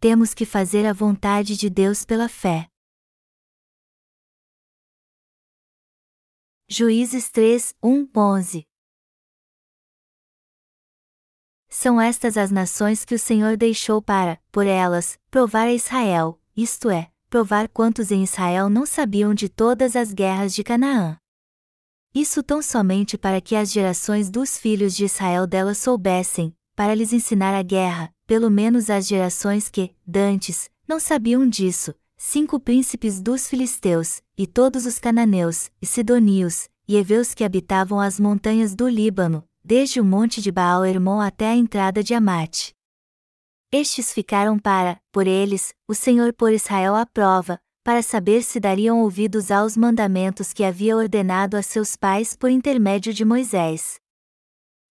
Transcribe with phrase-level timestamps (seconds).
[0.00, 2.68] temos que fazer a vontade de Deus pela fé.
[6.68, 8.64] Juízes 3, 1, 11
[11.68, 16.90] São estas as nações que o Senhor deixou para, por elas, provar a Israel, isto
[16.90, 21.18] é, provar quantos em Israel não sabiam de todas as guerras de Canaã.
[22.14, 27.12] Isso tão somente para que as gerações dos filhos de Israel dela soubessem, para lhes
[27.12, 33.48] ensinar a guerra, pelo menos as gerações que, dantes, não sabiam disso, cinco príncipes dos
[33.48, 39.48] filisteus, e todos os cananeus, e sidonios, e heveus que habitavam as montanhas do Líbano,
[39.64, 42.74] desde o monte de Baal Hermon até a entrada de Amate.
[43.72, 49.00] Estes ficaram para, por eles, o Senhor por Israel à prova, para saber se dariam
[49.00, 53.98] ouvidos aos mandamentos que havia ordenado a seus pais por intermédio de Moisés.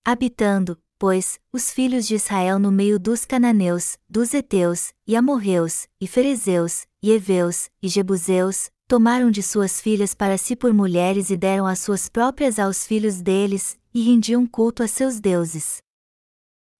[0.04, 6.08] Habitando, pois, os filhos de Israel no meio dos cananeus, dos heteus, e amorreus, e
[6.08, 11.68] ferezeus, e heveus, e jebuseus, tomaram de suas filhas para si por mulheres e deram
[11.68, 15.82] as suas próprias aos filhos deles, e rendiam culto a seus deuses.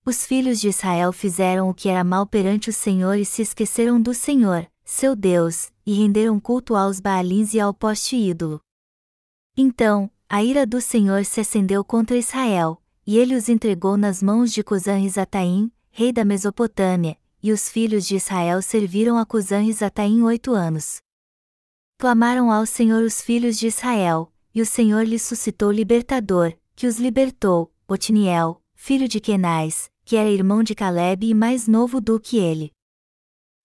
[0.06, 4.02] Os filhos de Israel fizeram o que era mal perante o Senhor e se esqueceram
[4.02, 8.62] do Senhor, seu Deus, e renderam culto aos Baalins e ao poste ídolo.
[9.56, 14.52] Então, a ira do Senhor se acendeu contra Israel, e ele os entregou nas mãos
[14.52, 20.98] de Cusã-Risataim, rei da Mesopotâmia, e os filhos de Israel serviram a Cusã-Risataim oito anos.
[21.98, 27.00] Clamaram ao Senhor os filhos de Israel, e o Senhor lhes suscitou libertador, que os
[27.00, 32.38] libertou, Otiniel, filho de Kenais, que era irmão de Caleb e mais novo do que
[32.38, 32.74] ele.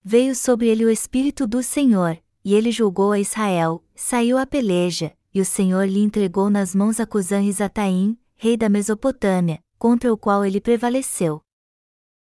[0.01, 5.11] Veio sobre ele o Espírito do Senhor, e ele julgou a Israel, saiu a peleja,
[5.33, 10.43] e o Senhor lhe entregou nas mãos a Cusã-Risataim, rei da Mesopotâmia, contra o qual
[10.43, 11.41] ele prevaleceu.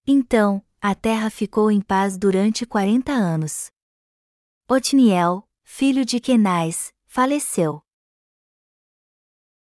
[0.05, 3.71] Então, a terra ficou em paz durante quarenta anos.
[4.69, 7.81] Otniel, filho de Kenais, faleceu.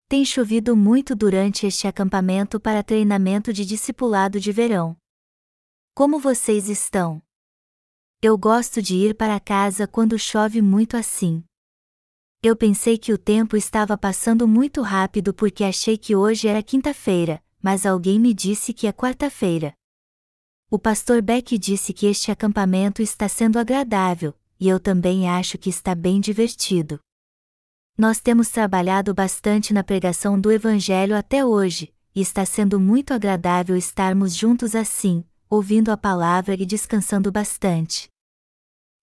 [0.09, 4.97] Tem chovido muito durante este acampamento para treinamento de discipulado de verão.
[5.93, 7.23] Como vocês estão?
[8.21, 11.45] Eu gosto de ir para casa quando chove muito assim.
[12.41, 17.41] Eu pensei que o tempo estava passando muito rápido porque achei que hoje era quinta-feira,
[17.61, 19.73] mas alguém me disse que é quarta-feira.
[20.69, 25.69] O pastor Beck disse que este acampamento está sendo agradável, e eu também acho que
[25.69, 26.99] está bem divertido.
[27.97, 33.75] Nós temos trabalhado bastante na pregação do Evangelho até hoje, e está sendo muito agradável
[33.75, 38.09] estarmos juntos assim, ouvindo a palavra e descansando bastante.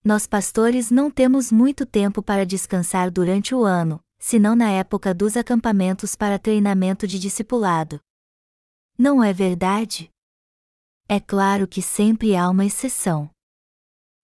[0.05, 5.37] Nós pastores não temos muito tempo para descansar durante o ano, senão na época dos
[5.37, 8.01] acampamentos para treinamento de discipulado.
[8.99, 10.11] Não é verdade?
[11.09, 13.31] É claro que sempre há uma exceção.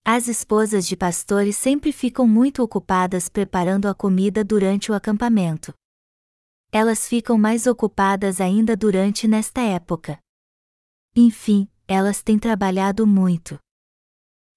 [0.05, 5.73] As esposas de pastores sempre ficam muito ocupadas preparando a comida durante o acampamento.
[6.73, 10.19] Elas ficam mais ocupadas ainda durante nesta época.
[11.15, 13.61] Enfim, elas têm trabalhado muito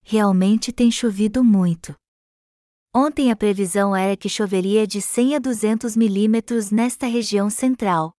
[0.04, 1.96] realmente tem chovido muito.
[2.94, 8.14] Ontem a previsão era que choveria de 100 a 200 milímetros nesta região central.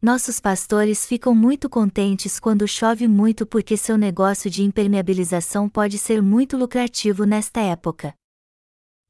[0.00, 6.20] Nossos pastores ficam muito contentes quando chove muito porque seu negócio de impermeabilização pode ser
[6.20, 8.14] muito lucrativo nesta época.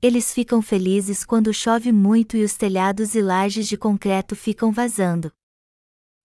[0.03, 5.32] Eles ficam felizes quando chove muito e os telhados e lajes de concreto ficam vazando.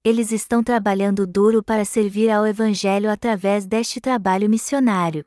[0.03, 5.25] Eles estão trabalhando duro para servir ao Evangelho através deste trabalho missionário.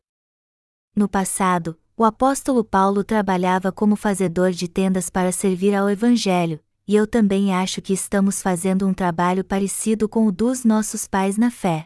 [0.94, 6.96] No passado, o apóstolo Paulo trabalhava como fazedor de tendas para servir ao Evangelho, e
[6.96, 11.50] eu também acho que estamos fazendo um trabalho parecido com o dos nossos pais na
[11.50, 11.84] fé.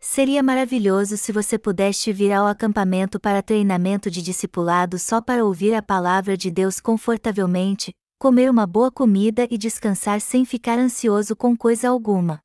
[0.00, 5.72] Seria maravilhoso se você pudesse vir ao acampamento para treinamento de discipulado só para ouvir
[5.74, 11.56] a palavra de Deus confortavelmente, comer uma boa comida e descansar sem ficar ansioso com
[11.56, 12.42] coisa alguma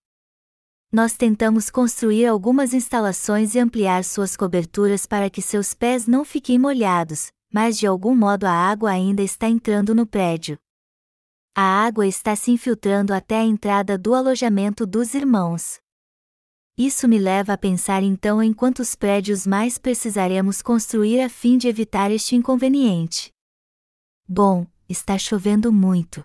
[0.91, 6.57] nós tentamos construir algumas instalações e ampliar suas coberturas para que seus pés não fiquem
[6.57, 10.57] molhados, mas de algum modo a água ainda está entrando no prédio.
[11.53, 15.79] A água está se infiltrando até a entrada do alojamento dos irmãos.
[16.77, 21.67] Isso me leva a pensar então em quantos prédios mais precisaremos construir a fim de
[21.67, 23.31] evitar este inconveniente.
[24.29, 26.23] Bom, está chovendo muito.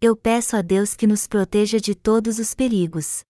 [0.00, 3.24] Eu peço a Deus que nos proteja de todos os perigos.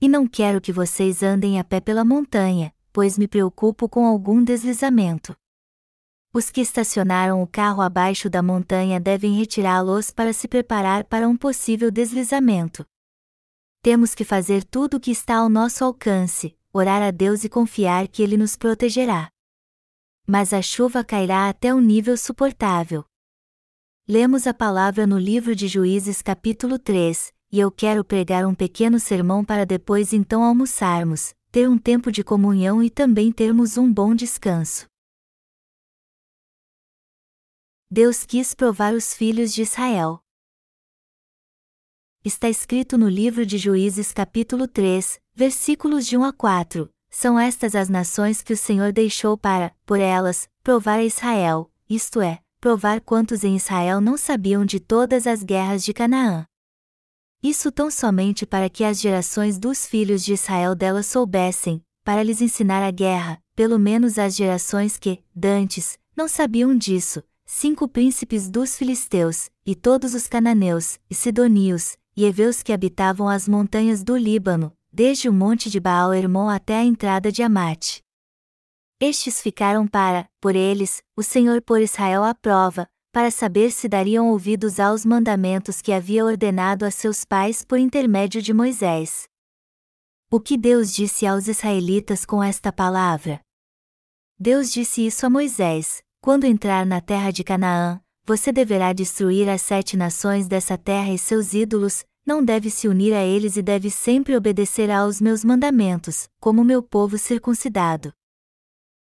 [0.00, 4.44] E não quero que vocês andem a pé pela montanha, pois me preocupo com algum
[4.44, 5.34] deslizamento.
[6.34, 11.34] Os que estacionaram o carro abaixo da montanha devem retirá-los para se preparar para um
[11.34, 12.84] possível deslizamento.
[13.80, 18.06] Temos que fazer tudo o que está ao nosso alcance, orar a Deus e confiar
[18.06, 19.30] que Ele nos protegerá.
[20.26, 23.02] Mas a chuva cairá até um nível suportável.
[24.06, 29.00] Lemos a palavra no livro de Juízes, capítulo 3, e eu quero pregar um pequeno
[29.00, 34.14] sermão para depois então almoçarmos, ter um tempo de comunhão e também termos um bom
[34.14, 34.86] descanso.
[37.90, 40.20] Deus quis provar os filhos de Israel.
[42.22, 46.90] Está escrito no livro de Juízes, capítulo 3, versículos de 1 a 4.
[47.08, 52.20] São estas as nações que o Senhor deixou para, por elas, provar a Israel, isto
[52.20, 56.46] é, provar quantos em Israel não sabiam de todas as guerras de Canaã.
[57.42, 62.40] Isso tão somente para que as gerações dos filhos de Israel dela soubessem, para lhes
[62.40, 68.76] ensinar a guerra, pelo menos as gerações que, dantes, não sabiam disso, cinco príncipes dos
[68.76, 74.72] filisteus, e todos os cananeus, e sidonios, e heveus que habitavam as montanhas do Líbano,
[74.92, 78.02] desde o monte de Baal Hermon até a entrada de Amate.
[78.98, 84.28] Estes ficaram para, por eles, o Senhor por Israel à prova, para saber se dariam
[84.28, 89.26] ouvidos aos mandamentos que havia ordenado a seus pais por intermédio de Moisés.
[90.30, 93.40] O que Deus disse aos israelitas com esta palavra?
[94.38, 99.62] Deus disse isso a Moisés: quando entrar na terra de Canaã, você deverá destruir as
[99.62, 103.88] sete nações dessa terra e seus ídolos, não deve se unir a eles e deve
[103.88, 108.12] sempre obedecer aos meus mandamentos, como meu povo circuncidado.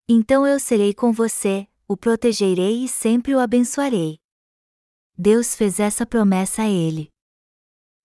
[0.07, 4.17] Então eu serei com você, o protegerei e sempre o abençoarei.
[5.17, 7.09] Deus fez essa promessa a ele.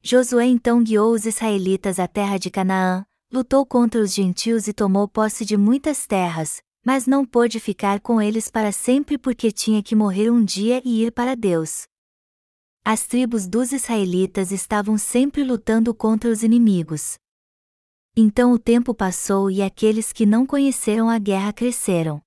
[0.03, 5.09] Josué então guiou os israelitas à terra de Canaã, lutou contra os gentios e tomou
[5.09, 9.95] posse de muitas terras, mas não pôde ficar com eles para sempre porque tinha que
[9.95, 11.85] morrer um dia e ir para Deus.
[12.85, 17.19] As tribos dos israelitas estavam sempre lutando contra os inimigos.
[18.17, 22.23] Então o tempo passou e aqueles que não conheceram a guerra cresceram.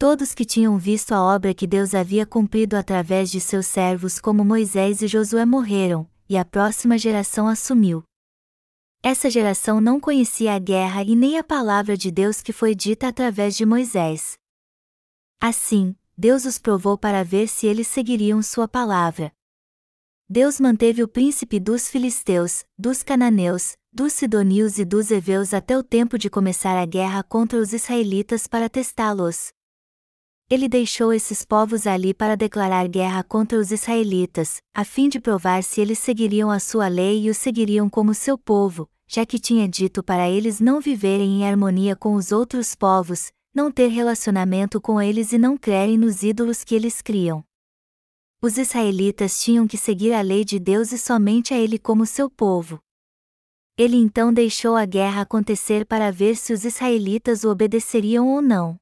[0.00, 4.42] Todos que tinham visto a obra que Deus havia cumprido através de seus servos como
[4.42, 8.02] Moisés e Josué morreram, e a próxima geração assumiu.
[9.02, 13.08] Essa geração não conhecia a guerra e nem a palavra de Deus que foi dita
[13.08, 14.38] através de Moisés.
[15.38, 19.30] Assim, Deus os provou para ver se eles seguiriam sua palavra.
[20.26, 25.82] Deus manteve o príncipe dos filisteus, dos cananeus, dos sidonios e dos heveus até o
[25.82, 29.52] tempo de começar a guerra contra os israelitas para testá-los.
[30.50, 35.62] Ele deixou esses povos ali para declarar guerra contra os israelitas, a fim de provar
[35.62, 39.68] se eles seguiriam a sua lei e o seguiriam como seu povo, já que tinha
[39.68, 45.00] dito para eles não viverem em harmonia com os outros povos, não ter relacionamento com
[45.00, 47.44] eles e não crerem nos ídolos que eles criam.
[48.42, 52.28] Os israelitas tinham que seguir a lei de Deus e somente a ele como seu
[52.28, 52.80] povo.
[53.78, 58.80] Ele então deixou a guerra acontecer para ver se os israelitas o obedeceriam ou não.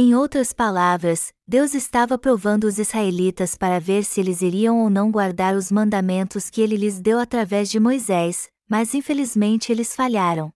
[0.00, 5.10] Em outras palavras, Deus estava provando os israelitas para ver se eles iriam ou não
[5.10, 10.52] guardar os mandamentos que ele lhes deu através de Moisés, mas infelizmente eles falharam.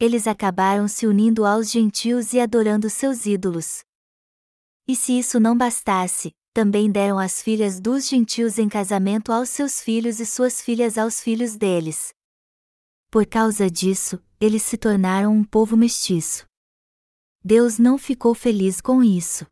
[0.00, 3.82] Eles acabaram se unindo aos gentios e adorando seus ídolos.
[4.88, 9.78] E se isso não bastasse, também deram as filhas dos gentios em casamento aos seus
[9.78, 12.14] filhos e suas filhas aos filhos deles.
[13.10, 16.48] Por causa disso, eles se tornaram um povo mestiço.
[17.50, 19.46] Deus não ficou feliz com isso.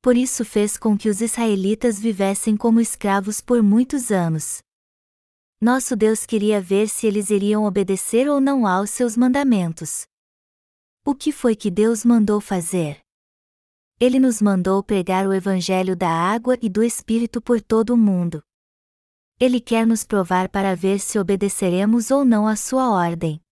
[0.00, 4.62] Por isso fez com que os israelitas vivessem como escravos por muitos anos.
[5.60, 10.06] Nosso Deus queria ver se eles iriam obedecer ou não aos seus mandamentos.
[11.04, 13.00] O que foi que Deus mandou fazer?
[14.00, 18.42] Ele nos mandou pregar o Evangelho da água e do Espírito por todo o mundo.
[19.38, 23.44] Ele quer nos provar para ver se obedeceremos ou não à sua ordem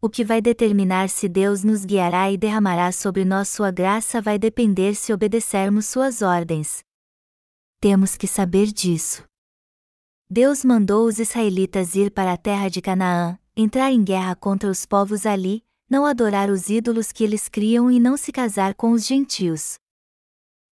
[0.00, 4.38] o que vai determinar se Deus nos guiará e derramará sobre nós sua graça vai
[4.38, 6.84] depender se obedecermos suas ordens.
[7.80, 9.24] Temos que saber disso.
[10.28, 14.84] Deus mandou os israelitas ir para a terra de Canaã, entrar em guerra contra os
[14.84, 19.06] povos ali, não adorar os ídolos que eles criam e não se casar com os
[19.06, 19.78] gentios.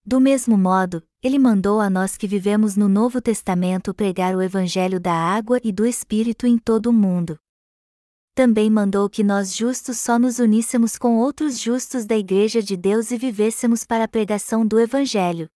[0.05, 5.01] Do mesmo modo, ele mandou a nós que vivemos no Novo Testamento pregar o Evangelho
[5.01, 7.39] da água e do Espírito em todo o mundo
[8.35, 13.13] também mandou que nós justos só nos uníssemos com outros justos da Igreja de Deus
[13.13, 15.49] e vivêssemos para a pregação do Evangelho.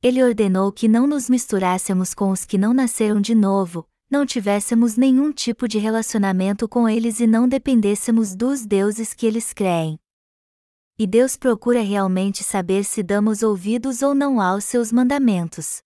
[0.00, 4.96] Ele ordenou que não nos misturássemos com os que não nasceram de novo, não tivéssemos
[4.96, 9.98] nenhum tipo de relacionamento com eles e não dependêssemos dos deuses que eles creem.
[10.96, 15.82] E Deus procura realmente saber se damos ouvidos ou não aos seus mandamentos.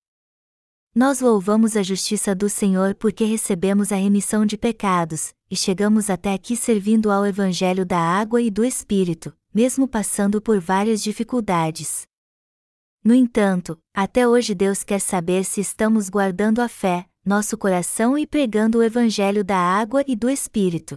[0.96, 6.32] Nós louvamos a justiça do Senhor porque recebemos a remissão de pecados, e chegamos até
[6.32, 12.06] aqui servindo ao Evangelho da água e do Espírito, mesmo passando por várias dificuldades.
[13.02, 18.24] No entanto, até hoje Deus quer saber se estamos guardando a fé, nosso coração e
[18.24, 20.96] pregando o Evangelho da água e do Espírito.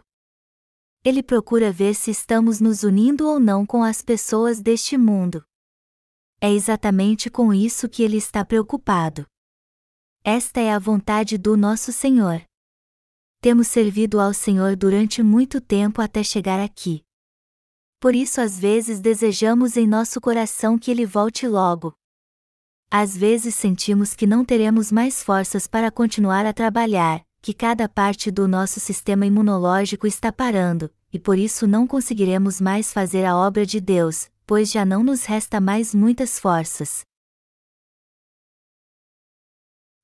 [1.03, 5.43] Ele procura ver se estamos nos unindo ou não com as pessoas deste mundo.
[6.39, 9.25] É exatamente com isso que ele está preocupado.
[10.29, 12.43] Esta é a vontade do nosso Senhor.
[13.41, 17.01] Temos servido ao Senhor durante muito tempo até chegar aqui.
[17.97, 21.93] Por isso, às vezes, desejamos em nosso coração que Ele volte logo.
[22.91, 28.29] Às vezes sentimos que não teremos mais forças para continuar a trabalhar, que cada parte
[28.29, 33.65] do nosso sistema imunológico está parando, e por isso não conseguiremos mais fazer a obra
[33.65, 37.05] de Deus, pois já não nos resta mais muitas forças.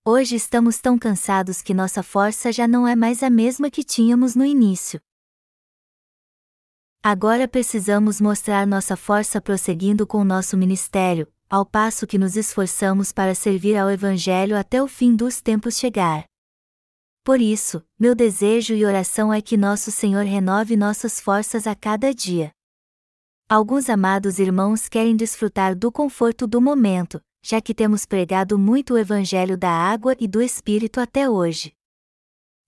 [0.05, 4.35] Hoje estamos tão cansados que nossa força já não é mais a mesma que tínhamos
[4.35, 4.99] no início.
[7.01, 13.33] Agora precisamos mostrar nossa força prosseguindo com nosso ministério, ao passo que nos esforçamos para
[13.33, 16.25] servir ao Evangelho até o fim dos tempos chegar.
[17.23, 22.13] Por isso, meu desejo e oração é que nosso Senhor renove nossas forças a cada
[22.13, 22.51] dia.
[23.47, 28.97] Alguns amados irmãos querem desfrutar do conforto do momento, já que temos pregado muito o
[28.97, 31.73] Evangelho da água e do Espírito até hoje.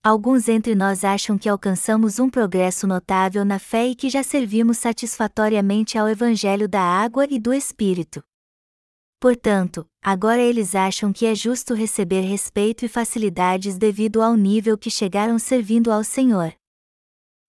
[0.03, 4.77] Alguns entre nós acham que alcançamos um progresso notável na fé e que já servimos
[4.77, 8.22] satisfatoriamente ao Evangelho da água e do Espírito.
[9.17, 14.91] Portanto, agora eles acham que é justo receber respeito e facilidades devido ao nível que
[14.91, 16.53] chegaram servindo ao Senhor.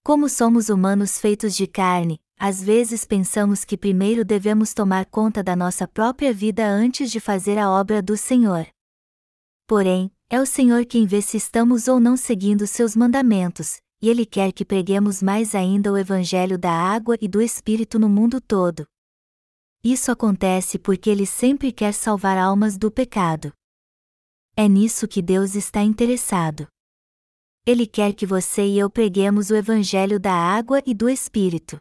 [0.02, 5.56] Como somos humanos feitos de carne, às vezes pensamos que primeiro devemos tomar conta da
[5.56, 8.66] nossa própria vida antes de fazer a obra do Senhor.
[9.66, 14.26] Porém, é o Senhor quem vê se estamos ou não seguindo seus mandamentos, e Ele
[14.26, 18.86] quer que preguemos mais ainda o Evangelho da água e do Espírito no mundo todo.
[19.82, 23.52] Isso acontece porque Ele sempre quer salvar almas do pecado.
[24.54, 26.66] É nisso que Deus está interessado.
[27.64, 31.80] Ele quer que você e eu preguemos o Evangelho da água e do Espírito.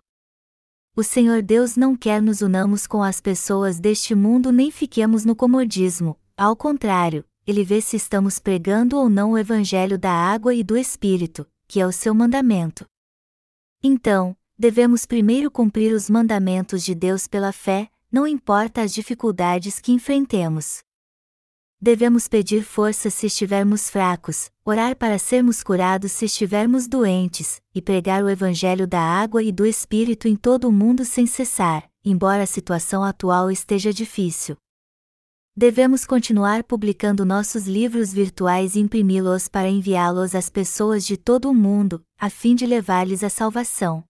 [0.97, 5.35] O Senhor Deus não quer nos unamos com as pessoas deste mundo nem fiquemos no
[5.35, 10.63] comodismo, ao contrário, ele vê se estamos pregando ou não o Evangelho da água e
[10.63, 12.85] do Espírito, que é o seu mandamento.
[13.83, 19.91] Então, devemos primeiro cumprir os mandamentos de Deus pela fé, não importa as dificuldades que
[19.91, 20.84] enfrentemos.
[21.81, 28.23] Devemos pedir força se estivermos fracos, orar para sermos curados se estivermos doentes, e pregar
[28.23, 32.47] o Evangelho da água e do Espírito em todo o mundo sem cessar, embora a
[32.47, 34.55] situação atual esteja difícil.
[35.57, 41.53] Devemos continuar publicando nossos livros virtuais e imprimi-los para enviá-los às pessoas de todo o
[41.53, 44.03] mundo, a fim de levar-lhes a salvação.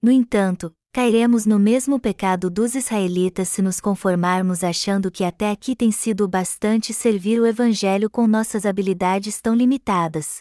[0.00, 5.74] No entanto, cairemos no mesmo pecado dos israelitas se nos conformarmos achando que até aqui
[5.74, 10.38] tem sido bastante servir o Evangelho com nossas habilidades tão limitadas.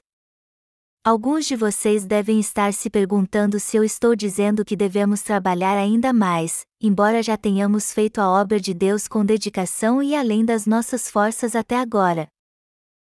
[1.03, 6.13] Alguns de vocês devem estar se perguntando se eu estou dizendo que devemos trabalhar ainda
[6.13, 11.09] mais, embora já tenhamos feito a obra de Deus com dedicação e além das nossas
[11.09, 12.27] forças até agora.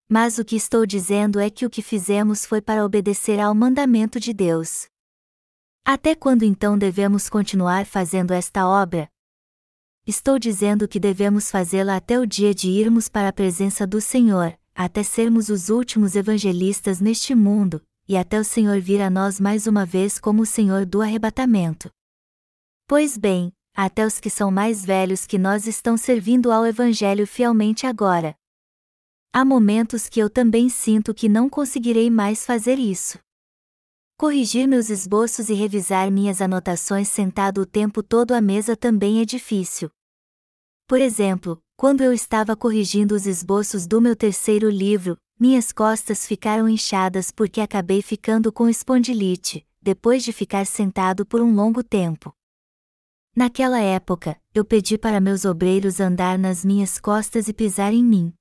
[0.08, 4.18] Mas o que estou dizendo é que o que fizemos foi para obedecer ao mandamento
[4.18, 4.86] de Deus.
[5.88, 9.08] Até quando então devemos continuar fazendo esta obra?
[10.04, 14.58] Estou dizendo que devemos fazê-la até o dia de irmos para a presença do Senhor,
[14.74, 19.68] até sermos os últimos evangelistas neste mundo, e até o Senhor vir a nós mais
[19.68, 21.88] uma vez como o Senhor do arrebatamento.
[22.88, 27.86] Pois bem, até os que são mais velhos que nós estão servindo ao Evangelho fielmente
[27.86, 28.34] agora.
[29.32, 33.24] Há momentos que eu também sinto que não conseguirei mais fazer isso.
[34.18, 39.26] Corrigir meus esboços e revisar minhas anotações sentado o tempo todo à mesa também é
[39.26, 39.90] difícil.
[40.86, 46.66] Por exemplo, quando eu estava corrigindo os esboços do meu terceiro livro, minhas costas ficaram
[46.66, 52.34] inchadas porque acabei ficando com espondilite, depois de ficar sentado por um longo tempo.
[53.36, 58.32] Naquela época, eu pedi para meus obreiros andar nas minhas costas e pisar em mim.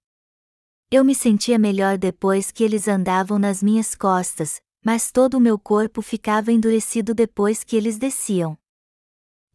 [0.90, 5.58] Eu me sentia melhor depois que eles andavam nas minhas costas, mas todo o meu
[5.58, 8.56] corpo ficava endurecido depois que eles desciam.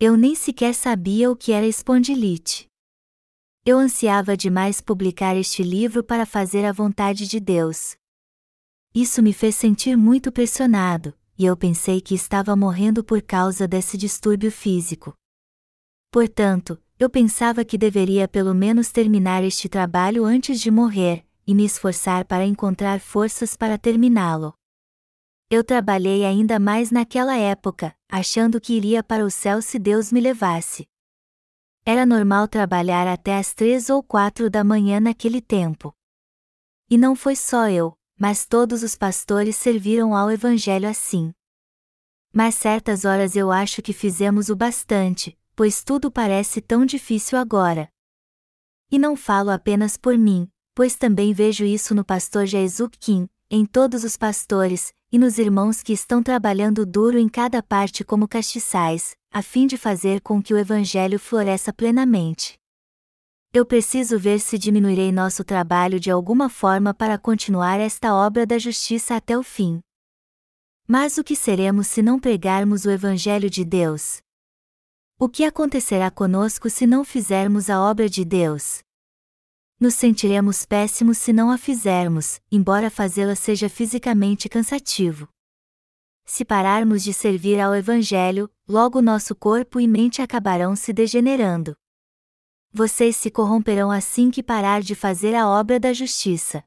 [0.01, 2.67] Eu nem sequer sabia o que era espondilite.
[3.65, 7.95] Eu ansiava demais publicar este livro para fazer a vontade de Deus.
[8.93, 13.97] Isso me fez sentir muito pressionado, e eu pensei que estava morrendo por causa desse
[13.97, 15.15] distúrbio físico.
[16.11, 21.65] Portanto, eu pensava que deveria pelo menos terminar este trabalho antes de morrer, e me
[21.65, 24.55] esforçar para encontrar forças para terminá-lo.
[25.53, 30.21] Eu trabalhei ainda mais naquela época, achando que iria para o céu se Deus me
[30.21, 30.89] levasse.
[31.85, 35.93] Era normal trabalhar até as três ou quatro da manhã naquele tempo.
[36.89, 41.33] E não foi só eu, mas todos os pastores serviram ao Evangelho assim.
[42.33, 47.91] Mas certas horas eu acho que fizemos o bastante, pois tudo parece tão difícil agora.
[48.89, 53.67] E não falo apenas por mim, pois também vejo isso no pastor Jesus Kim, em
[53.67, 59.17] todos os pastores, e nos irmãos que estão trabalhando duro em cada parte como castiçais,
[59.33, 62.59] a fim de fazer com que o Evangelho floresça plenamente.
[63.53, 68.59] Eu preciso ver se diminuirei nosso trabalho de alguma forma para continuar esta obra da
[68.59, 69.81] justiça até o fim.
[70.87, 74.21] Mas o que seremos se não pregarmos o Evangelho de Deus?
[75.19, 78.81] O que acontecerá conosco se não fizermos a obra de Deus?
[79.81, 85.27] Nos sentiremos péssimos se não a fizermos, embora fazê-la seja fisicamente cansativo.
[86.27, 91.75] Se pararmos de servir ao Evangelho, logo nosso corpo e mente acabarão se degenerando
[92.73, 96.63] vocês se corromperão assim que parar de fazer a obra da justiça.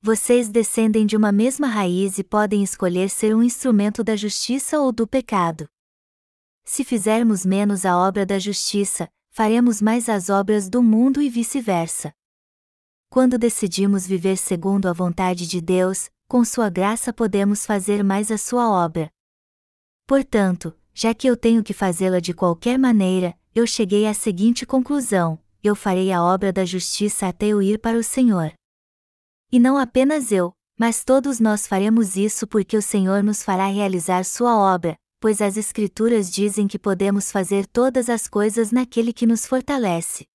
[0.00, 4.90] Vocês descendem de uma mesma raiz e podem escolher ser um instrumento da justiça ou
[4.90, 5.68] do pecado.
[6.64, 12.12] Se fizermos menos a obra da justiça, faremos mais as obras do mundo e vice-versa.
[13.08, 18.36] Quando decidimos viver segundo a vontade de Deus, com Sua graça podemos fazer mais a
[18.36, 19.10] Sua obra.
[20.06, 25.38] Portanto, já que eu tenho que fazê-la de qualquer maneira, eu cheguei à seguinte conclusão:
[25.64, 28.52] eu farei a obra da justiça até eu ir para o Senhor.
[29.50, 34.26] E não apenas eu, mas todos nós faremos isso porque o Senhor nos fará realizar
[34.26, 39.46] sua obra, pois as Escrituras dizem que podemos fazer todas as coisas naquele que nos
[39.46, 40.26] fortalece.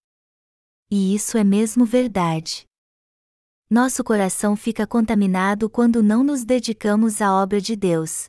[0.90, 2.66] E isso é mesmo verdade.
[3.70, 8.28] Nosso coração fica contaminado quando não nos dedicamos à obra de Deus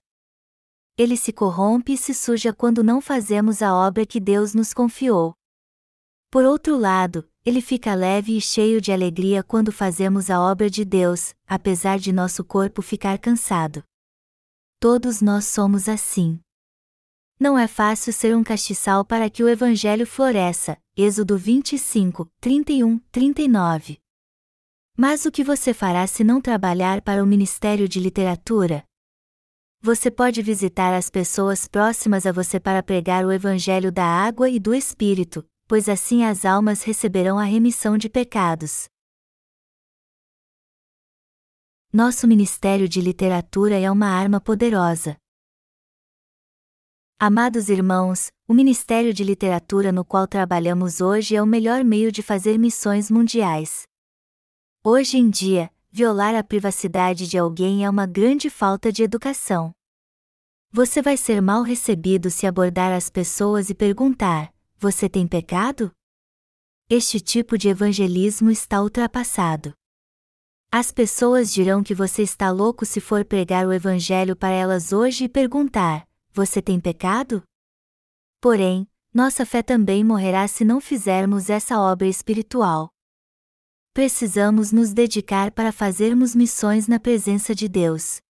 [0.99, 5.33] ele se corrompe e se suja quando não fazemos a obra que Deus nos confiou.
[6.29, 10.85] Por outro lado, ele fica leve e cheio de alegria quando fazemos a obra de
[10.85, 13.85] Deus, apesar de nosso corpo ficar cansado.
[14.81, 16.41] Todos nós somos assim.
[17.41, 20.77] Não é fácil ser um castiçal para que o Evangelho floresça.
[20.97, 24.01] Êxodo 25, 31, 39.
[24.97, 28.83] Mas o que você fará se não trabalhar para o Ministério de Literatura?
[29.81, 34.59] Você pode visitar as pessoas próximas a você para pregar o Evangelho da água e
[34.59, 38.89] do Espírito, pois assim as almas receberão a remissão de pecados.
[41.93, 45.17] Nosso Ministério de Literatura é uma arma poderosa.
[47.21, 52.23] Amados irmãos, o Ministério de Literatura no qual trabalhamos hoje é o melhor meio de
[52.23, 53.83] fazer missões mundiais.
[54.85, 59.73] Hoje em dia, violar a privacidade de alguém é uma grande falta de educação.
[60.71, 65.91] Você vai ser mal recebido se abordar as pessoas e perguntar: Você tem pecado?
[66.89, 69.73] Este tipo de evangelismo está ultrapassado.
[70.71, 75.25] As pessoas dirão que você está louco se for pregar o evangelho para elas hoje
[75.25, 76.08] e perguntar:
[76.39, 77.43] Você tem pecado?
[78.41, 82.91] Porém, nossa fé também morrerá se não fizermos essa obra espiritual
[83.99, 88.21] precisamos nos dedicar para fazermos missões na presença de Deus.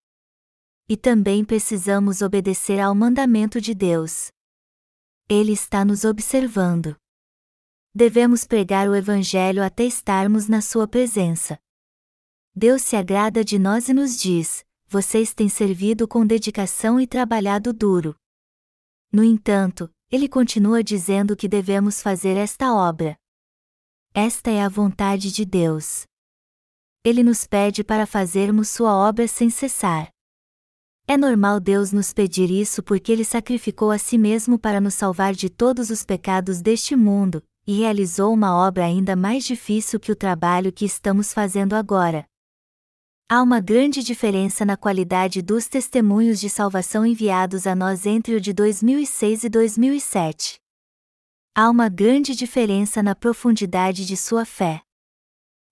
[0.89, 4.29] E também precisamos obedecer ao mandamento de Deus.
[5.29, 6.97] Ele está nos observando.
[7.95, 11.59] Devemos pregar o Evangelho até estarmos na Sua presença.
[12.57, 17.75] Deus se agrada de nós e nos diz: Vocês têm servido com dedicação e trabalhado
[17.75, 18.17] duro.
[19.13, 23.15] No entanto, ele continua dizendo que devemos fazer esta obra.
[24.15, 26.07] Esta é a vontade de Deus.
[27.05, 30.09] Ele nos pede para fazermos sua obra sem cessar.
[31.07, 35.35] É normal Deus nos pedir isso porque ele sacrificou a si mesmo para nos salvar
[35.35, 40.17] de todos os pecados deste mundo, e realizou uma obra ainda mais difícil que o
[40.17, 42.27] trabalho que estamos fazendo agora.
[43.31, 48.41] Há uma grande diferença na qualidade dos testemunhos de salvação enviados a nós entre o
[48.41, 50.59] de 2006 e 2007
[51.59, 54.81] há uma grande diferença na profundidade de sua fé.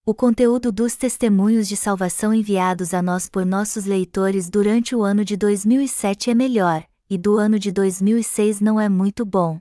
[0.04, 5.24] O conteúdo dos testemunhos de salvação enviados a nós por nossos leitores durante o ano
[5.24, 9.60] de 2007 é melhor, e do ano de 2006 não é muito bom.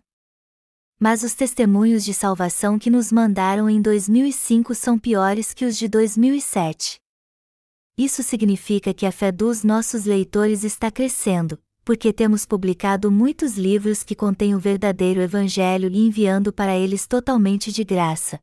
[1.00, 5.88] Mas os testemunhos de salvação que nos mandaram em 2005 são piores que os de
[5.88, 7.05] 2007.
[7.98, 14.04] Isso significa que a fé dos nossos leitores está crescendo, porque temos publicado muitos livros
[14.04, 18.38] que contêm o verdadeiro Evangelho e enviando para eles totalmente de graça.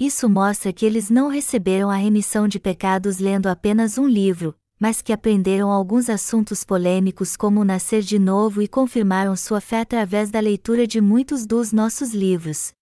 [0.00, 5.02] Isso mostra que eles não receberam a remissão de pecados lendo apenas um livro, mas
[5.02, 10.40] que aprenderam alguns assuntos polêmicos como nascer de novo e confirmaram sua fé através da
[10.40, 12.72] leitura de muitos dos nossos livros.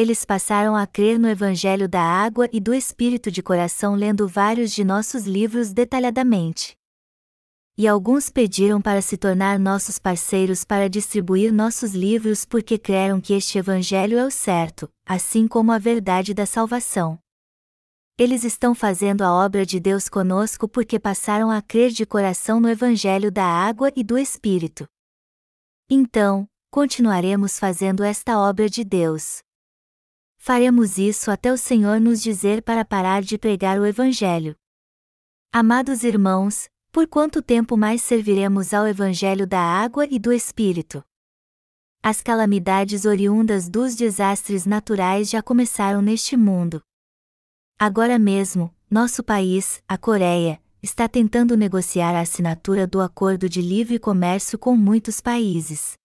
[0.00, 4.72] Eles passaram a crer no Evangelho da Água e do Espírito de coração lendo vários
[4.72, 6.74] de nossos livros detalhadamente.
[7.76, 13.34] E alguns pediram para se tornar nossos parceiros para distribuir nossos livros porque creram que
[13.34, 17.18] este Evangelho é o certo, assim como a verdade da salvação.
[18.16, 22.70] Eles estão fazendo a obra de Deus conosco porque passaram a crer de coração no
[22.70, 24.88] Evangelho da água e do Espírito.
[25.90, 29.42] Então, continuaremos fazendo esta obra de Deus.
[30.42, 34.56] Faremos isso até o Senhor nos dizer para parar de pregar o Evangelho.
[35.52, 41.04] Amados irmãos, por quanto tempo mais serviremos ao Evangelho da água e do Espírito?
[42.02, 46.80] As calamidades oriundas dos desastres naturais já começaram neste mundo.
[47.78, 53.98] Agora mesmo, nosso país, a Coreia, está tentando negociar a assinatura do Acordo de Livre
[53.98, 55.99] Comércio com muitos países.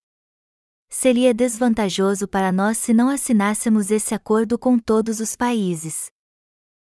[0.90, 6.12] Seria desvantajoso para nós se não assinássemos esse acordo com todos os países.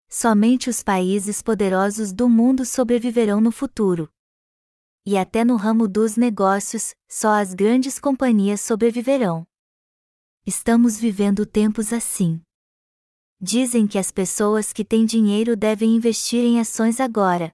[0.10, 4.10] Somente os países poderosos do mundo sobreviverão no futuro.
[5.06, 9.46] E até no ramo dos negócios, só as grandes companhias sobreviverão.
[10.46, 12.42] Estamos vivendo tempos assim.
[13.40, 17.52] Dizem que as pessoas que têm dinheiro devem investir em ações agora.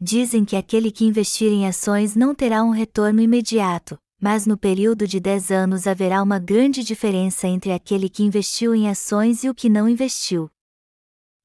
[0.00, 5.06] Dizem que aquele que investir em ações não terá um retorno imediato, mas no período
[5.06, 9.54] de 10 anos haverá uma grande diferença entre aquele que investiu em ações e o
[9.54, 10.50] que não investiu.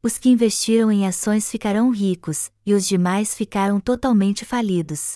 [0.02, 5.16] Os que investiram em ações ficarão ricos, e os demais ficaram totalmente falidos.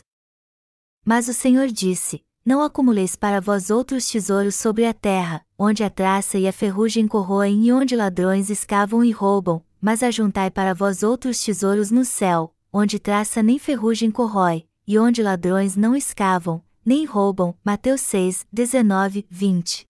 [1.04, 5.90] Mas o Senhor disse: Não acumuleis para vós outros tesouros sobre a terra, onde a
[5.90, 11.04] traça e a ferrugem corroem e onde ladrões escavam e roubam, mas ajuntai para vós
[11.04, 17.04] outros tesouros no céu, onde traça nem ferrugem corrói, e onde ladrões não escavam, nem
[17.04, 17.54] roubam.
[17.66, 19.86] Mateus 6, 19, 20.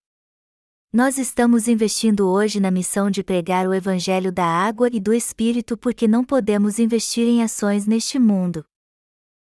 [0.91, 5.77] Nós estamos investindo hoje na missão de pregar o Evangelho da água e do Espírito
[5.77, 8.65] porque não podemos investir em ações neste mundo.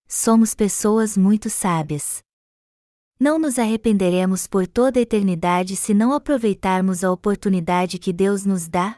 [0.08, 2.24] Somos pessoas muito sábias.
[3.20, 8.70] Não nos arrependeremos por toda a eternidade se não aproveitarmos a oportunidade que Deus nos
[8.70, 8.96] dá?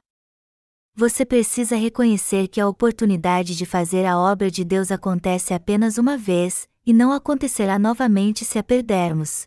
[0.94, 6.16] Você precisa reconhecer que a oportunidade de fazer a obra de Deus acontece apenas uma
[6.16, 9.46] vez, e não acontecerá novamente se a perdermos.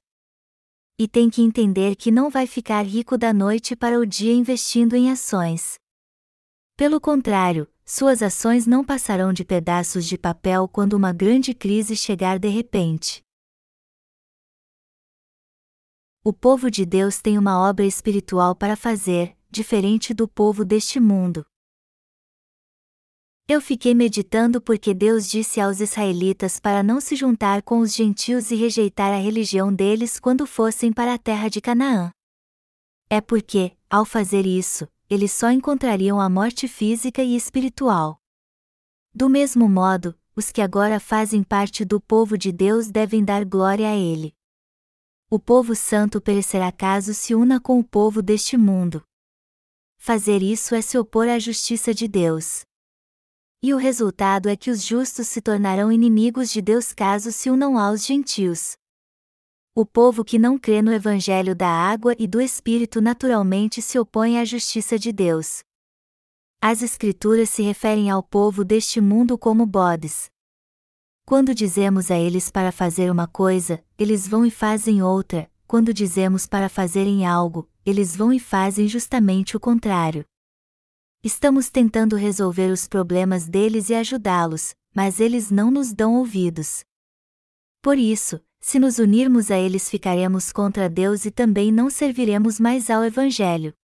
[0.98, 4.96] E tem que entender que não vai ficar rico da noite para o dia investindo
[4.96, 5.78] em ações.
[6.76, 12.38] Pelo contrário, suas ações não passarão de pedaços de papel quando uma grande crise chegar
[12.38, 13.22] de repente.
[16.24, 21.46] O povo de Deus tem uma obra espiritual para fazer, diferente do povo deste mundo.
[23.50, 28.50] Eu fiquei meditando porque Deus disse aos israelitas para não se juntar com os gentios
[28.50, 32.12] e rejeitar a religião deles quando fossem para a terra de Canaã.
[33.08, 38.20] É porque, ao fazer isso, eles só encontrariam a morte física e espiritual.
[39.14, 43.88] Do mesmo modo, os que agora fazem parte do povo de Deus devem dar glória
[43.88, 44.36] a Ele.
[45.30, 49.02] O povo santo perecerá caso se una com o povo deste mundo.
[49.96, 52.67] Fazer isso é se opor à justiça de Deus.
[53.60, 57.76] E o resultado é que os justos se tornarão inimigos de Deus caso se unam
[57.76, 58.76] aos gentios.
[59.74, 64.38] O povo que não crê no Evangelho da água e do Espírito naturalmente se opõe
[64.38, 65.64] à justiça de Deus.
[66.60, 70.30] As Escrituras se referem ao povo deste mundo como bodes.
[71.24, 76.46] Quando dizemos a eles para fazer uma coisa, eles vão e fazem outra, quando dizemos
[76.46, 80.24] para fazerem algo, eles vão e fazem justamente o contrário.
[81.22, 86.84] Estamos tentando resolver os problemas deles e ajudá-los, mas eles não nos dão ouvidos.
[87.82, 92.88] Por isso, se nos unirmos a eles, ficaremos contra Deus e também não serviremos mais
[92.88, 93.74] ao Evangelho.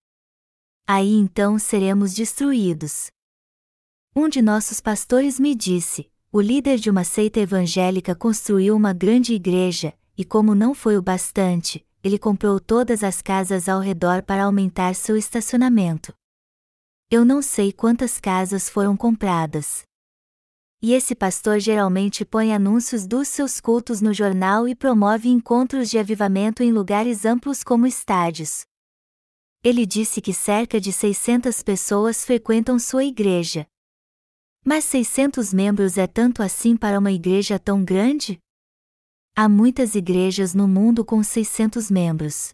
[0.87, 3.11] Aí então seremos destruídos.
[4.15, 9.35] Um de nossos pastores me disse: o líder de uma seita evangélica construiu uma grande
[9.35, 14.45] igreja, e como não foi o bastante, ele comprou todas as casas ao redor para
[14.45, 16.15] aumentar seu estacionamento.
[17.11, 19.83] Eu não sei quantas casas foram compradas.
[20.83, 25.99] E esse pastor geralmente põe anúncios dos seus cultos no jornal e promove encontros de
[25.99, 28.65] avivamento em lugares amplos como estádios.
[29.63, 33.67] Ele disse que cerca de 600 pessoas frequentam sua igreja.
[34.65, 38.39] Mas 600 membros é tanto assim para uma igreja tão grande?
[39.37, 42.53] Há muitas igrejas no mundo com 600 membros.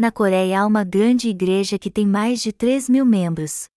[0.00, 3.68] Na Coreia há uma grande igreja que tem mais de 3 mil membros.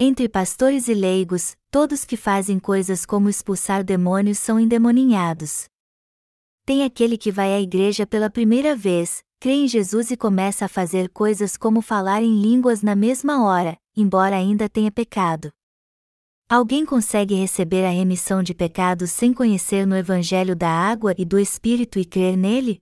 [0.00, 5.68] Entre pastores e leigos, todos que fazem coisas como expulsar demônios são endemoninhados.
[6.64, 10.68] Tem aquele que vai à igreja pela primeira vez, crê em Jesus e começa a
[10.68, 15.52] fazer coisas como falar em línguas na mesma hora, embora ainda tenha pecado.
[16.48, 21.38] Alguém consegue receber a remissão de pecados sem conhecer no Evangelho da água e do
[21.38, 22.80] Espírito e crer nele?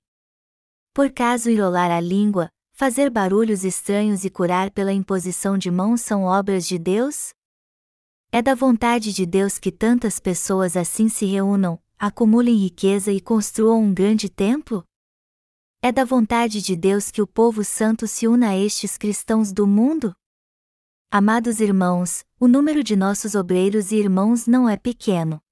[0.96, 6.22] Por caso enrolar a língua, fazer barulhos estranhos e curar pela imposição de mãos são
[6.22, 7.34] obras de Deus?
[8.32, 13.82] É da vontade de Deus que tantas pessoas assim se reúnam, acumulem riqueza e construam
[13.82, 14.82] um grande templo?
[15.82, 19.66] É da vontade de Deus que o povo santo se una a estes cristãos do
[19.66, 20.16] mundo?
[21.10, 25.42] Amados irmãos, o número de nossos obreiros e irmãos não é pequeno.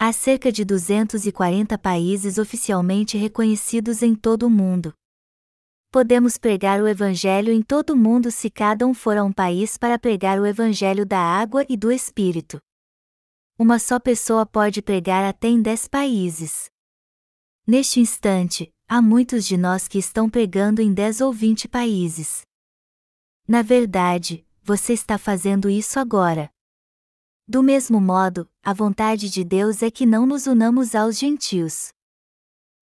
[0.00, 4.94] Há cerca de 240 países oficialmente reconhecidos em todo o mundo.
[5.90, 9.76] Podemos pregar o Evangelho em todo o mundo se cada um for a um país
[9.76, 12.60] para pregar o Evangelho da água e do Espírito.
[13.58, 16.70] Uma só pessoa pode pregar até em dez países.
[17.66, 22.42] Neste instante, há muitos de nós que estão pregando em dez ou vinte países.
[23.48, 26.48] Na verdade, você está fazendo isso agora.
[27.50, 31.88] Do mesmo modo, a vontade de Deus é que não nos unamos aos gentios.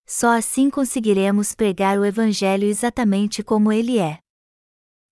[0.04, 4.18] Só assim conseguiremos pregar o Evangelho exatamente como ele é.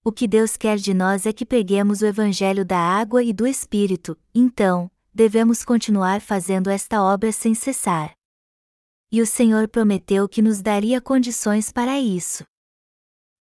[0.05, 3.47] O que Deus quer de nós é que preguemos o Evangelho da água e do
[3.47, 8.13] Espírito, então, devemos continuar fazendo esta obra sem cessar.
[9.13, 12.45] E o Senhor prometeu que nos daria condições para isso.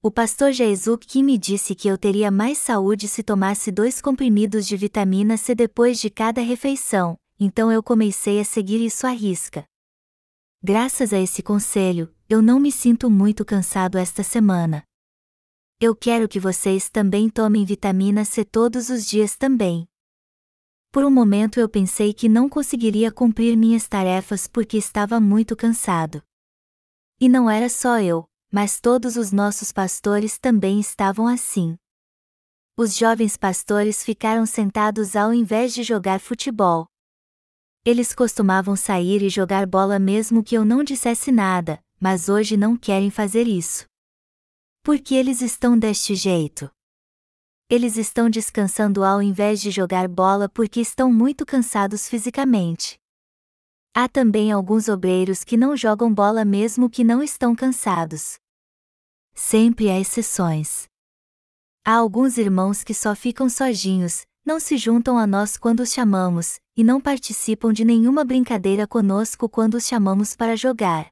[0.05, 4.67] O pastor Jesus Kim me disse que eu teria mais saúde se tomasse dois comprimidos
[4.67, 9.63] de vitamina C depois de cada refeição, então eu comecei a seguir isso à risca.
[10.61, 14.83] Graças a esse conselho, eu não me sinto muito cansado esta semana.
[15.79, 19.87] Eu quero que vocês também tomem vitamina C todos os dias também.
[20.91, 26.21] Por um momento eu pensei que não conseguiria cumprir minhas tarefas porque estava muito cansado.
[27.21, 31.75] E não era só eu, mas todos os nossos pastores também estavam assim.
[32.77, 36.87] Os jovens pastores ficaram sentados ao invés de jogar futebol,
[37.85, 42.77] eles costumavam sair e jogar bola mesmo que eu não dissesse nada, mas hoje não
[42.77, 43.85] querem fazer isso.
[44.81, 46.71] Por que eles estão deste jeito?
[47.69, 52.95] Eles estão descansando ao invés de jogar bola porque estão muito cansados fisicamente.
[53.93, 58.37] Há também alguns obreiros que não jogam bola mesmo que não estão cansados.
[59.35, 60.85] Sempre há exceções.
[61.83, 66.59] Há alguns irmãos que só ficam sozinhos, não se juntam a nós quando os chamamos,
[66.77, 71.07] e não participam de nenhuma brincadeira conosco quando os chamamos para jogar.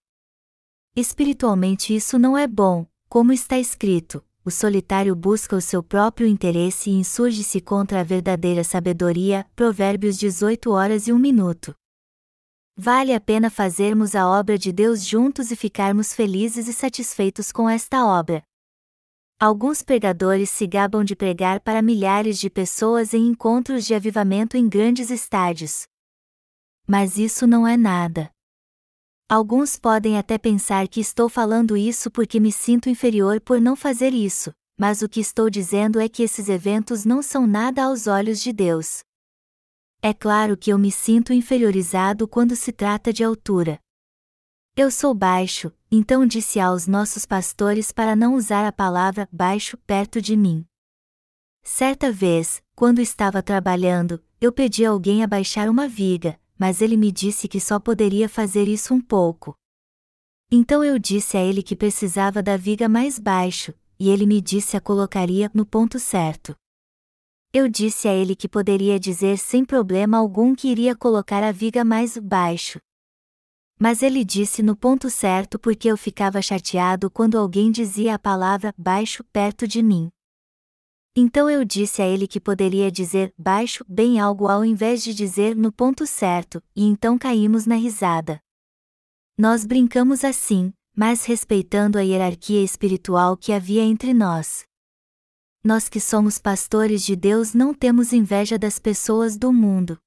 [0.95, 6.89] Espiritualmente isso não é bom, como está escrito: o solitário busca o seu próprio interesse
[6.89, 9.45] e insurge-se contra a verdadeira sabedoria.
[9.55, 11.75] Provérbios 18 horas e 1 minuto.
[12.83, 17.69] Vale a pena fazermos a obra de Deus juntos e ficarmos felizes e satisfeitos com
[17.69, 18.41] esta obra.
[19.39, 24.67] Alguns pregadores se gabam de pregar para milhares de pessoas em encontros de avivamento em
[24.67, 25.83] grandes estádios.
[26.87, 28.31] Mas isso não é nada.
[29.29, 34.11] Alguns podem até pensar que estou falando isso porque me sinto inferior por não fazer
[34.11, 38.41] isso, mas o que estou dizendo é que esses eventos não são nada aos olhos
[38.41, 39.03] de Deus.
[40.03, 43.79] É claro que eu me sinto inferiorizado quando se trata de altura.
[44.75, 50.19] Eu sou baixo, então disse aos nossos pastores para não usar a palavra baixo perto
[50.19, 50.65] de mim.
[51.61, 56.97] Certa vez, quando estava trabalhando, eu pedi a alguém a baixar uma viga, mas ele
[56.97, 59.55] me disse que só poderia fazer isso um pouco.
[60.49, 64.75] Então eu disse a ele que precisava da viga mais baixo, e ele me disse
[64.75, 66.55] a colocaria no ponto certo.
[67.53, 71.83] Eu disse a ele que poderia dizer sem problema algum que iria colocar a viga
[71.83, 72.79] mais baixo,
[73.81, 78.71] mas ele disse no ponto certo porque eu ficava chateado quando alguém dizia a palavra
[78.77, 80.11] baixo perto de mim.
[81.15, 85.55] Então eu disse a ele que poderia dizer baixo bem algo ao invés de dizer
[85.55, 88.39] no ponto certo, e então caímos na risada.
[89.35, 94.63] Nós brincamos assim, mas respeitando a hierarquia espiritual que havia entre nós.
[95.63, 99.99] Nós que somos pastores de Deus não temos inveja das pessoas do mundo.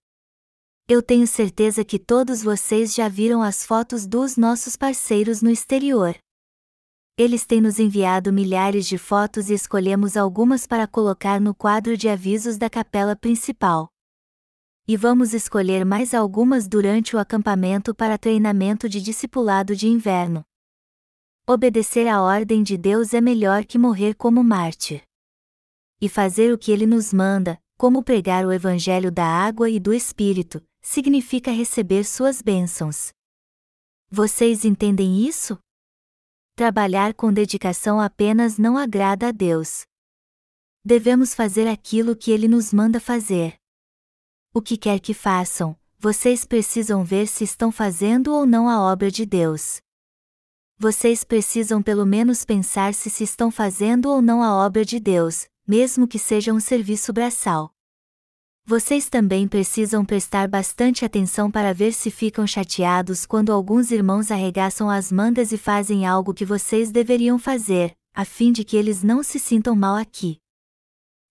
[0.88, 6.17] Eu tenho certeza que todos vocês já viram as fotos dos nossos parceiros no exterior.
[7.17, 12.09] Eles têm nos enviado milhares de fotos e escolhemos algumas para colocar no quadro de
[12.09, 13.88] avisos da capela principal.
[14.88, 20.45] E vamos escolher mais algumas durante o acampamento para treinamento de discipulado de inverno.
[21.47, 25.05] Obedecer à ordem de Deus é melhor que morrer como mártir.
[26.00, 29.92] E fazer o que ele nos manda, como pregar o Evangelho da água e do
[29.92, 33.12] Espírito, significa receber suas bênçãos.
[34.11, 35.59] Vocês entendem isso?
[36.54, 39.85] Trabalhar com dedicação apenas não agrada a Deus.
[40.85, 43.57] Devemos fazer aquilo que Ele nos manda fazer.
[44.52, 49.11] O que quer que façam, vocês precisam ver se estão fazendo ou não a obra
[49.11, 49.80] de Deus.
[50.78, 55.46] Vocês precisam pelo menos pensar se se estão fazendo ou não a obra de Deus,
[55.66, 57.74] mesmo que seja um serviço braçal.
[58.66, 64.88] Vocês também precisam prestar bastante atenção para ver se ficam chateados quando alguns irmãos arregaçam
[64.88, 69.22] as mangas e fazem algo que vocês deveriam fazer, a fim de que eles não
[69.22, 70.38] se sintam mal aqui.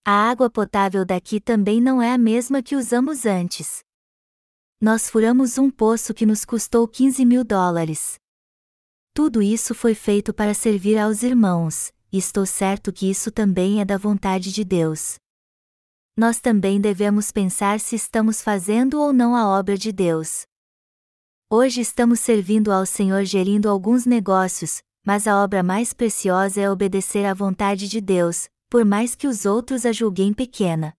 [0.06, 3.84] A água potável daqui também não é a mesma que usamos antes.
[4.80, 8.20] Nós furamos um poço que nos custou 15 mil dólares.
[9.14, 13.86] Tudo isso foi feito para servir aos irmãos, e estou certo que isso também é
[13.86, 15.16] da vontade de Deus.
[16.16, 20.44] Nós também devemos pensar se estamos fazendo ou não a obra de Deus.
[21.50, 27.26] Hoje estamos servindo ao Senhor gerindo alguns negócios, mas a obra mais preciosa é obedecer
[27.26, 30.94] à vontade de Deus, por mais que os outros a julguem pequena.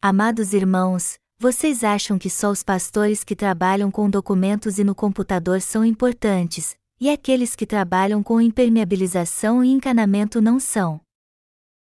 [0.00, 5.60] Amados irmãos, vocês acham que só os pastores que trabalham com documentos e no computador
[5.60, 11.00] são importantes, e aqueles que trabalham com impermeabilização e encanamento não são.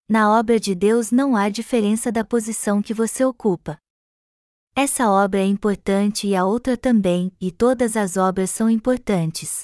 [0.08, 3.78] Na obra de Deus não há diferença da posição que você ocupa.
[4.76, 9.64] Essa obra é importante e a outra também, e todas as obras são importantes.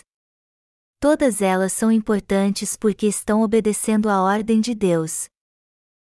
[0.99, 5.29] Todas elas são importantes porque estão obedecendo à ordem de Deus.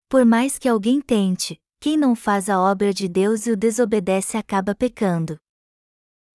[0.08, 4.38] Por mais que alguém tente, quem não faz a obra de Deus e o desobedece
[4.38, 5.38] acaba pecando.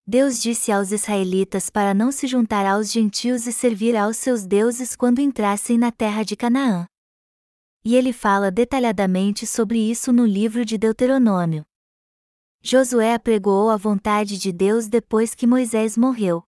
[0.07, 4.95] Deus disse aos israelitas para não se juntar aos gentios e servir aos seus deuses
[4.95, 6.87] quando entrassem na terra de Canaã.
[7.83, 11.65] E ele fala detalhadamente sobre isso no livro de Deuteronômio.
[12.63, 16.43] Josué apregoou a vontade de Deus depois que Moisés morreu.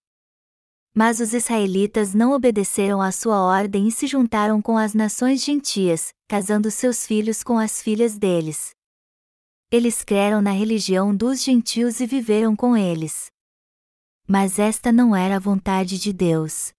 [0.94, 6.12] Mas os israelitas não obedeceram à sua ordem e se juntaram com as nações gentias,
[6.28, 8.70] casando seus filhos com as filhas deles.
[9.70, 13.30] Eles creram na religião dos gentios e viveram com eles.
[14.28, 16.72] Mas esta não era a vontade de Deus.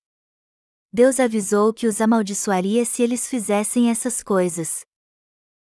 [0.91, 4.81] Deus avisou que os amaldiçoaria se eles fizessem essas coisas.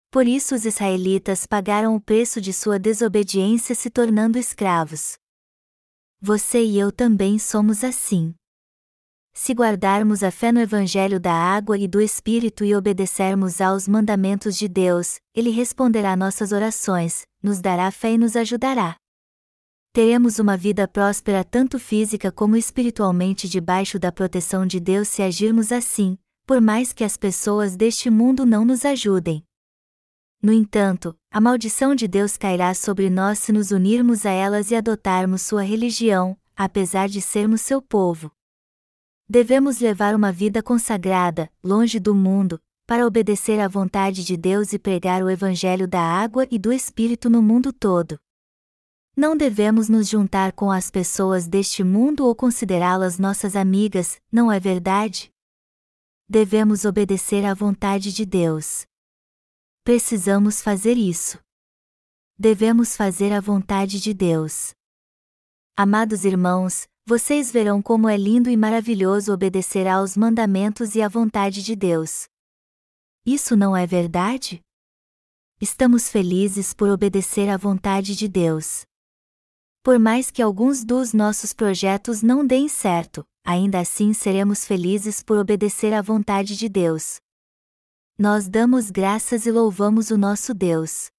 [0.09, 5.17] Por isso os israelitas pagaram o preço de sua desobediência se tornando escravos.
[6.19, 8.33] Você e eu também somos assim.
[9.33, 14.57] Se guardarmos a fé no Evangelho da água e do Espírito e obedecermos aos mandamentos
[14.57, 18.97] de Deus, Ele responderá nossas orações, nos dará fé e nos ajudará
[19.93, 25.71] teremos uma vida próspera tanto física como espiritualmente debaixo da proteção de Deus se agirmos
[25.71, 29.43] assim, por mais que as pessoas deste mundo não nos ajudem.
[30.41, 34.75] No entanto, a maldição de Deus cairá sobre nós se nos unirmos a elas e
[34.75, 38.31] adotarmos sua religião, apesar de sermos seu povo.
[39.27, 44.79] Devemos levar uma vida consagrada, longe do mundo, para obedecer à vontade de Deus e
[44.79, 48.17] pregar o Evangelho da água e do Espírito no mundo todo.
[49.19, 54.59] Não devemos nos juntar com as pessoas deste mundo ou considerá-las nossas amigas, não é
[54.59, 55.31] verdade?
[56.29, 58.85] Devemos obedecer à vontade de Deus.
[59.83, 61.39] Precisamos fazer isso.
[62.37, 64.75] Devemos fazer a vontade de Deus.
[65.75, 71.63] Amados irmãos, vocês verão como é lindo e maravilhoso obedecer aos mandamentos e à vontade
[71.63, 72.27] de Deus.
[73.25, 74.61] Isso não é verdade?
[75.59, 78.85] Estamos felizes por obedecer à vontade de Deus.
[79.87, 85.37] Por mais que alguns dos nossos projetos não deem certo, ainda assim seremos felizes por
[85.37, 87.21] obedecer à vontade de Deus.
[88.19, 91.09] Nós damos graças e louvamos o nosso Deus.